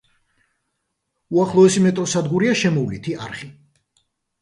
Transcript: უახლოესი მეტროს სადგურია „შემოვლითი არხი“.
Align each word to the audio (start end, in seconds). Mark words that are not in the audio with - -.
უახლოესი 1.37 1.85
მეტროს 1.89 2.17
სადგურია 2.19 2.59
„შემოვლითი 2.65 3.19
არხი“. 3.29 3.55